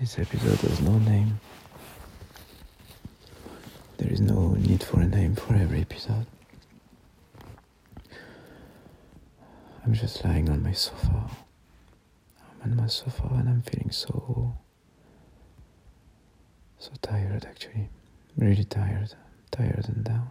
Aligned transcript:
This 0.00 0.16
episode 0.18 0.58
has 0.60 0.80
no 0.80 0.96
name. 0.98 1.40
There 3.96 4.12
is 4.12 4.20
no 4.20 4.50
need 4.54 4.82
for 4.82 5.00
a 5.00 5.06
name 5.06 5.34
for 5.34 5.54
every 5.54 5.80
episode. 5.80 6.26
I'm 9.84 9.94
just 9.94 10.24
lying 10.24 10.48
on 10.48 10.62
my 10.62 10.72
sofa. 10.72 11.28
I'm 12.62 12.70
on 12.70 12.76
my 12.76 12.86
sofa 12.86 13.26
and 13.32 13.48
I'm 13.48 13.62
feeling 13.62 13.90
so. 13.90 14.56
so 16.78 16.90
tired 17.02 17.44
actually. 17.44 17.88
Really 18.36 18.64
tired. 18.64 19.14
Tired 19.50 19.86
and 19.88 20.04
down. 20.04 20.30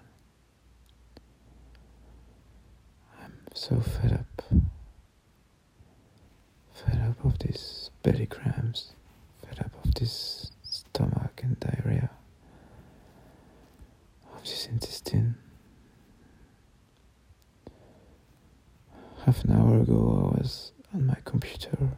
I'm 3.21 3.34
so 3.54 3.81
fed 3.81 4.13
up. 4.13 4.43
Fed 6.73 7.02
up 7.02 7.25
of 7.25 7.39
these 7.39 7.89
belly 8.04 8.27
cramps. 8.27 8.93
This 10.00 10.51
stomach 10.64 11.42
and 11.43 11.60
diarrhea. 11.60 12.10
Of 14.36 14.42
this 14.43 14.68
intestine. 14.68 15.36
Half 19.25 19.43
an 19.43 19.51
hour 19.54 19.82
ago, 19.82 20.33
I 20.36 20.39
was 20.39 20.71
on 20.93 21.07
my 21.07 21.18
computer 21.25 21.97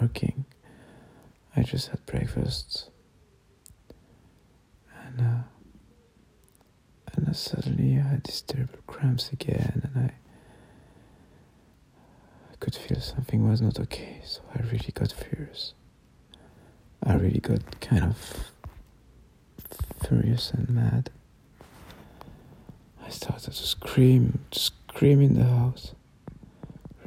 working. 0.00 0.44
I 1.56 1.62
just 1.62 1.88
had 1.88 2.04
breakfast, 2.06 2.90
and 5.04 5.20
uh, 5.20 5.42
and 7.14 7.36
suddenly 7.36 7.98
I 7.98 8.02
had 8.02 8.24
these 8.24 8.42
terrible 8.42 8.78
cramps 8.86 9.32
again, 9.32 9.90
and 9.94 10.04
I 10.04 10.12
I 12.52 12.56
could 12.60 12.74
feel 12.74 13.00
something 13.00 13.48
was 13.48 13.60
not 13.60 13.80
okay. 13.80 14.20
So 14.24 14.42
I 14.54 14.60
really 14.62 14.92
got 14.94 15.12
furious. 15.12 15.74
I 17.10 17.14
really 17.14 17.40
got 17.40 17.80
kind 17.80 18.04
of 18.04 18.52
furious 20.06 20.52
and 20.52 20.70
mad. 20.70 21.10
I 23.04 23.08
started 23.08 23.50
to 23.52 23.52
scream, 23.52 24.38
to 24.52 24.58
scream 24.60 25.20
in 25.20 25.34
the 25.34 25.42
house. 25.42 25.92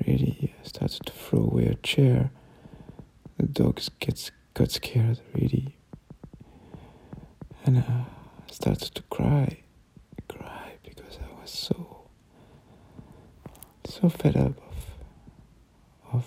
Really, 0.05 0.53
I 0.61 0.67
started 0.67 1.05
to 1.05 1.13
throw 1.13 1.43
away 1.43 1.67
a 1.67 1.75
chair. 1.75 2.31
The 3.37 3.45
dogs 3.45 3.89
gets 4.01 4.29
got 4.53 4.71
scared, 4.71 5.21
really, 5.33 5.77
and 7.63 7.77
uh, 7.77 7.81
I 8.45 8.51
started 8.51 8.93
to 8.95 9.03
cry, 9.03 9.59
cry 10.27 10.73
because 10.83 11.17
I 11.17 11.41
was 11.41 11.49
so, 11.49 12.09
so 13.85 14.09
fed 14.09 14.35
up 14.35 14.57
of, 14.67 14.85
of 16.11 16.25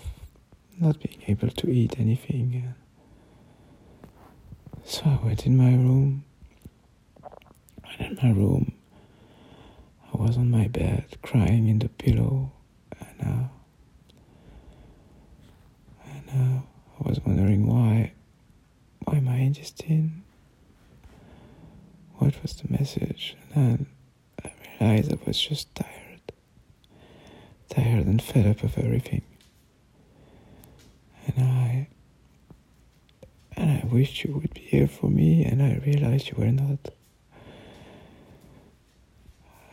not 0.79 0.99
being 0.99 1.21
able 1.27 1.49
to 1.51 1.69
eat 1.69 1.99
anything. 1.99 2.73
So 4.89 5.01
I 5.05 5.19
went 5.25 5.45
in 5.45 5.57
my 5.57 5.71
room, 5.71 6.23
and 7.99 8.07
in 8.07 8.19
my 8.23 8.31
room, 8.31 8.71
I 10.13 10.17
was 10.17 10.37
on 10.37 10.49
my 10.49 10.69
bed 10.69 11.17
crying 11.21 11.67
in 11.67 11.79
the 11.79 11.89
pillow, 11.89 12.53
and 12.97 13.21
uh, 13.21 13.47
and 16.05 16.29
uh, 16.29 16.61
I 17.03 17.09
was 17.09 17.19
wondering 17.25 17.67
why, 17.67 18.13
why 19.03 19.19
my 19.19 19.35
intestine. 19.35 20.23
What 22.19 22.41
was 22.41 22.53
the 22.55 22.71
message? 22.71 23.35
And 23.53 23.53
then 23.53 23.87
I 24.45 24.51
realized 24.79 25.11
I 25.11 25.17
was 25.25 25.37
just 25.37 25.75
tired, 25.75 26.31
tired 27.69 28.05
and 28.05 28.21
fed 28.21 28.47
up 28.47 28.63
of 28.63 28.77
everything. 28.77 29.23
And 31.27 31.45
I 31.45 31.66
wished 33.91 34.23
you 34.23 34.33
would 34.33 34.53
be 34.53 34.61
here 34.61 34.87
for 34.87 35.09
me, 35.09 35.43
and 35.43 35.61
I 35.61 35.81
realized 35.85 36.29
you 36.29 36.35
were 36.37 36.51
not. 36.51 36.89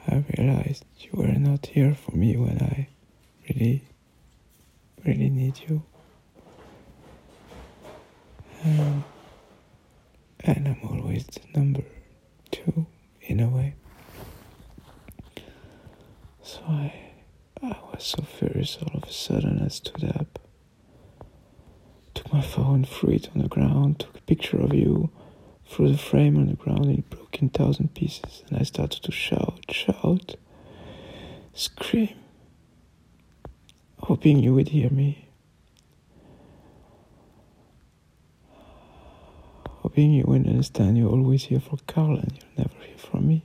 I 0.06 0.24
realized 0.36 0.84
you 1.00 1.10
were 1.14 1.38
not 1.38 1.66
here 1.66 1.94
for 1.94 2.14
me 2.16 2.36
when 2.36 2.58
I 2.60 2.88
really, 3.48 3.84
really 5.04 5.30
need 5.30 5.60
you. 5.68 5.82
And, 8.62 9.04
and 10.40 10.68
I'm 10.68 10.88
always 10.88 11.26
the 11.26 11.58
number 11.58 11.82
two 12.50 12.86
in 13.22 13.40
a 13.40 13.48
way. 13.48 13.74
So 16.42 16.60
I, 16.68 16.94
I 17.62 17.76
was 17.92 18.04
so 18.04 18.22
furious 18.22 18.78
all 18.80 18.98
of 19.02 19.08
a 19.08 19.12
sudden 19.12 19.62
I 19.64 19.68
stood 19.68 20.04
up, 20.04 20.38
phone, 22.42 22.84
threw 22.84 23.10
it 23.10 23.28
on 23.34 23.42
the 23.42 23.48
ground, 23.48 24.00
took 24.00 24.16
a 24.16 24.22
picture 24.22 24.60
of 24.60 24.74
you, 24.74 25.10
threw 25.66 25.90
the 25.90 25.98
frame 25.98 26.36
on 26.36 26.46
the 26.46 26.54
ground, 26.54 26.86
and 26.86 26.98
it 26.98 27.10
broke 27.10 27.40
in 27.40 27.48
thousand 27.48 27.94
pieces. 27.94 28.42
And 28.48 28.58
I 28.58 28.62
started 28.62 29.02
to 29.02 29.12
shout, 29.12 29.60
shout, 29.70 30.36
scream, 31.52 32.14
hoping 34.00 34.38
you 34.38 34.54
would 34.54 34.68
hear 34.68 34.90
me. 34.90 35.28
Hoping 39.82 40.12
you 40.12 40.24
would 40.26 40.46
understand 40.46 40.96
you're 40.96 41.10
always 41.10 41.44
here 41.44 41.60
for 41.60 41.78
Carl 41.86 42.16
and 42.16 42.32
you'll 42.32 42.66
never 42.66 42.84
hear 42.84 42.96
from 42.96 43.28
me. 43.28 43.44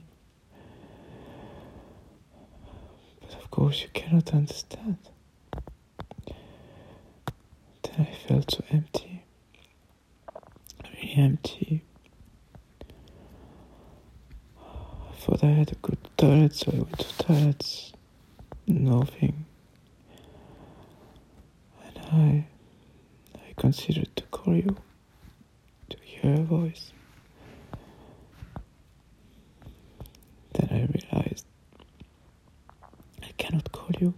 But 3.20 3.34
of 3.34 3.50
course, 3.50 3.82
you 3.82 3.88
cannot 3.92 4.32
understand. 4.32 4.98
I 7.98 8.04
felt 8.26 8.50
so 8.50 8.64
empty. 8.70 9.24
Really 10.84 11.12
empty. 11.16 11.84
I 14.58 15.12
thought 15.18 15.44
I 15.44 15.48
had 15.48 15.72
a 15.72 15.74
good 15.76 15.98
toilet, 16.16 16.54
so 16.54 16.72
I 16.72 16.76
went 16.76 16.98
to 16.98 17.18
toilets. 17.24 17.92
Nothing. 18.66 19.44
And 21.84 21.98
I, 22.12 22.46
I 23.36 23.52
considered 23.56 24.14
to 24.16 24.24
call 24.26 24.54
you, 24.56 24.76
to 25.90 25.96
hear 26.02 26.34
a 26.34 26.42
voice. 26.42 26.92
Then 30.54 30.68
I 30.70 30.86
realized 30.92 31.46
I 33.22 33.28
cannot 33.36 33.70
call 33.72 33.90
you. 34.00 34.14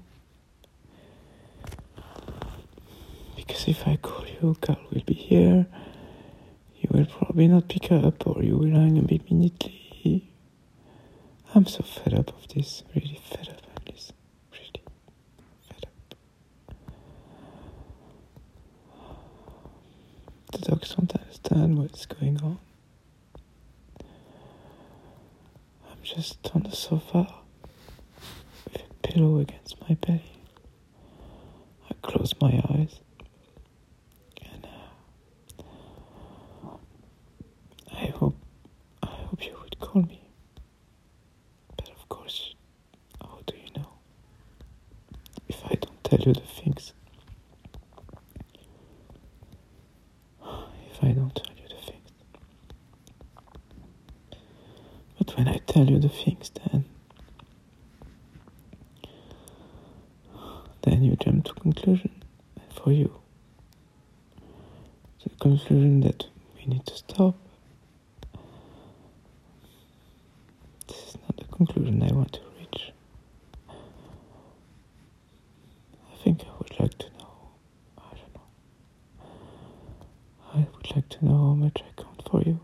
Because 3.36 3.66
if 3.82 3.88
I 3.88 3.96
call 3.96 4.24
you, 4.26 4.56
Carl 4.60 4.78
will 4.92 5.02
be 5.04 5.14
here. 5.14 5.66
You 6.76 6.88
will 6.90 7.06
probably 7.06 7.48
not 7.48 7.68
pick 7.68 7.90
up, 7.90 8.26
or 8.26 8.42
you 8.42 8.56
will 8.56 8.70
hang 8.70 8.98
up 8.98 9.10
immediately. 9.10 10.28
I'm 11.54 11.66
so 11.66 11.82
fed 11.82 12.14
up 12.14 12.28
of 12.28 12.48
this, 12.48 12.82
really 12.94 13.20
fed 13.30 13.48
up 13.48 13.76
of 13.76 13.84
this, 13.84 14.12
really 14.52 14.82
fed 15.68 15.86
up. 15.86 16.74
The 20.52 20.58
dogs 20.58 20.94
don't 20.94 21.12
understand 21.20 21.78
what's 21.78 22.06
going 22.06 22.40
on. 22.40 22.58
I'm 25.90 25.98
just 26.02 26.38
on 26.54 26.62
the 26.62 26.70
sofa 26.70 27.26
with 28.64 28.82
a 28.82 28.94
pillow 29.08 29.38
against 29.38 29.76
my 29.88 29.94
belly. 29.96 30.22
I 31.90 31.94
close 32.02 32.34
my 32.40 32.62
eyes 32.70 33.00
and 34.52 34.66
uh, 34.66 34.68
I 37.92 38.06
hope 38.06 38.36
I 39.02 39.06
hope 39.06 39.44
you 39.44 39.54
would 39.62 39.78
call 39.92 40.02
me. 40.02 40.22
But 41.76 41.90
of 41.90 42.08
course, 42.08 42.54
how 43.20 43.40
do 43.46 43.54
you 43.54 43.70
know? 43.76 43.88
If 45.48 45.62
I 45.66 45.74
don't 45.74 46.02
tell 46.04 46.20
you 46.20 46.32
the 46.32 46.40
things, 46.40 46.92
if 50.90 51.02
I 51.02 51.12
don't 51.12 51.34
tell 51.34 51.54
you 51.56 51.68
the 51.68 51.92
things, 51.92 52.10
but 55.18 55.36
when 55.36 55.48
I 55.48 55.58
tell 55.66 55.84
you 55.84 55.98
the 55.98 56.08
things, 56.08 56.50
then 56.50 56.84
then 60.82 61.02
you 61.04 61.16
jump 61.16 61.44
to 61.44 61.52
conclusion, 61.54 62.22
and 62.56 62.72
for 62.72 62.92
you, 62.92 63.12
the 65.22 65.30
conclusion 65.36 66.00
that 66.00 66.26
we 66.56 66.64
need 66.72 66.86
to 66.86 66.94
stop. 66.94 67.36
This 70.88 70.96
is 71.08 71.16
not 71.22 71.36
the 71.36 71.44
conclusion 71.66 72.02
I 72.02 72.12
want 72.12 72.32
to 72.32 72.40
reach. 72.58 72.92
I 73.68 73.72
think 76.24 76.42
I 76.42 76.50
would 76.58 76.80
like 76.80 76.98
to 76.98 77.06
know. 77.18 77.30
I 77.98 78.10
don't 78.10 78.34
know. 78.34 78.48
I 80.54 80.66
would 80.74 80.90
like 80.96 81.08
to 81.10 81.24
know 81.24 81.36
how 81.36 81.54
much 81.54 81.82
I 81.86 82.02
count 82.02 82.22
for 82.28 82.42
you. 82.42 82.58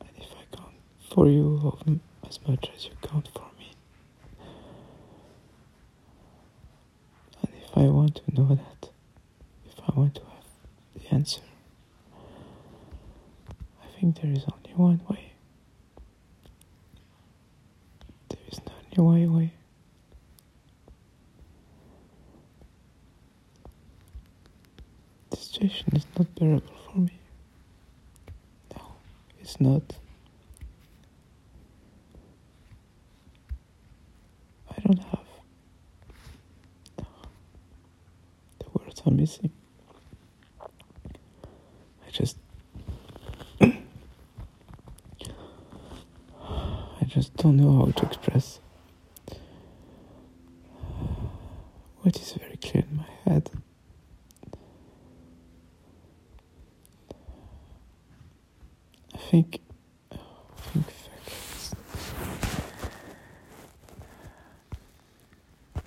And 0.00 0.10
if 0.16 0.30
I 0.32 0.44
count 0.56 0.74
for 1.10 1.28
you 1.28 1.76
as 2.28 2.38
much 2.46 2.70
as 2.76 2.84
you 2.86 2.92
count 3.02 3.28
for 3.34 3.46
me. 3.58 3.72
And 7.42 7.52
if 7.60 7.76
I 7.76 7.86
want 7.88 8.16
to 8.24 8.34
know 8.34 8.48
that, 8.54 8.90
if 9.66 9.74
I 9.88 9.92
want 9.98 10.14
to 10.16 10.20
have 10.22 10.44
the 10.94 11.08
answer, 11.14 11.42
I 13.82 13.86
think 13.98 14.20
there 14.20 14.32
is 14.32 14.44
only 14.44 14.74
one 14.76 15.00
way. 15.08 15.32
There 18.28 18.38
The 25.30 25.36
situation 25.36 25.96
is 25.96 26.06
not 26.18 26.34
bearable 26.34 26.74
for 26.92 26.98
me. 26.98 27.18
No, 28.76 28.82
it's 29.40 29.60
not. 29.60 29.82
I 34.70 34.80
don't 34.82 34.98
have. 34.98 35.20
No. 36.98 37.06
The 38.58 38.66
words 38.74 39.02
are 39.06 39.10
missing. 39.10 39.52
I 40.60 42.10
just. 42.10 42.36
I 43.62 43.74
just 47.06 47.34
don't 47.36 47.56
know 47.56 47.86
how 47.86 47.90
to 47.90 48.06
express 48.06 48.61
what 52.12 52.20
is 52.20 52.32
very 52.32 52.56
clear 52.58 52.84
in 52.90 52.96
my 52.98 53.06
head. 53.24 53.50
I 59.14 59.18
think 59.30 59.60